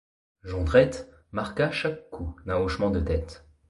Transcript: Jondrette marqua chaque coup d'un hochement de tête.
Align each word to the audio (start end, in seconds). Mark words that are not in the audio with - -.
Jondrette 0.43 1.11
marqua 1.31 1.69
chaque 1.69 2.09
coup 2.09 2.35
d'un 2.47 2.57
hochement 2.57 2.89
de 2.89 3.01
tête. 3.01 3.45